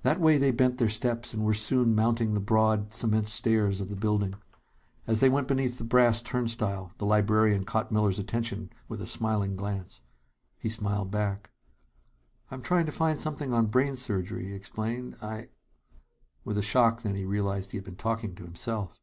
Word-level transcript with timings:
That 0.00 0.20
way 0.22 0.38
they 0.38 0.52
bent 0.52 0.78
their 0.78 0.88
steps, 0.88 1.34
and 1.34 1.44
were 1.44 1.52
soon 1.52 1.94
mounting 1.94 2.32
the 2.32 2.40
broad 2.40 2.94
cement 2.94 3.28
stairs 3.28 3.82
of 3.82 3.90
the 3.90 3.94
building. 3.94 4.36
As 5.06 5.20
they 5.20 5.28
went 5.28 5.48
beneath 5.48 5.76
the 5.76 5.84
brass 5.84 6.22
turnstile, 6.22 6.92
the 6.96 7.04
librarian 7.04 7.64
caught 7.66 7.92
Miller's 7.92 8.18
attention 8.18 8.70
with 8.88 9.02
a 9.02 9.06
smiling 9.06 9.54
glance. 9.54 10.00
He 10.56 10.70
smiled 10.70 11.10
back. 11.10 11.50
"I'm 12.50 12.62
trying 12.62 12.86
to 12.86 12.90
find 12.92 13.20
something 13.20 13.52
on 13.52 13.66
brain 13.66 13.96
surgery," 13.96 14.46
he 14.46 14.54
explained. 14.54 15.14
"I" 15.20 15.50
With 16.46 16.56
a 16.56 16.62
shock, 16.62 17.02
then, 17.02 17.14
he 17.14 17.26
realized 17.26 17.72
he 17.72 17.76
had 17.76 17.84
been 17.84 17.96
talking 17.96 18.34
to 18.36 18.44
himself. 18.44 18.98